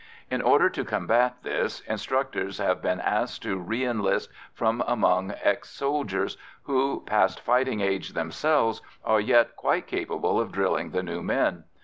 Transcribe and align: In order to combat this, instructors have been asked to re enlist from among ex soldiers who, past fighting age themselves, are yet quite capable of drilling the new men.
In 0.31 0.41
order 0.41 0.67
to 0.67 0.83
combat 0.83 1.35
this, 1.43 1.81
instructors 1.81 2.57
have 2.57 2.81
been 2.81 2.99
asked 2.99 3.43
to 3.43 3.59
re 3.59 3.85
enlist 3.85 4.31
from 4.51 4.83
among 4.87 5.31
ex 5.43 5.69
soldiers 5.69 6.37
who, 6.63 7.03
past 7.05 7.39
fighting 7.39 7.81
age 7.81 8.13
themselves, 8.13 8.81
are 9.05 9.19
yet 9.21 9.55
quite 9.55 9.85
capable 9.85 10.39
of 10.41 10.51
drilling 10.51 10.89
the 10.89 11.03
new 11.03 11.21
men. 11.21 11.65